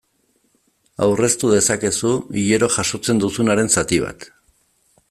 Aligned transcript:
Aurreztu 1.07 1.51
dezakezu 1.51 2.15
hilero 2.39 2.71
jasotzen 2.79 3.25
duzubaren 3.27 3.73
zati 3.77 4.03
bat. 4.09 4.29